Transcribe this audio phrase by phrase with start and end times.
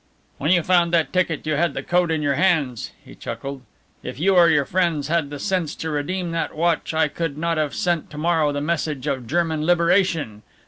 [0.39, 3.61] "When you found that ticket you had the code in your hands," he chuckled;
[4.01, 7.59] "if you or your friends had the sense to redeem that watch I could not
[7.59, 10.41] have sent to morrow the message of German liberation!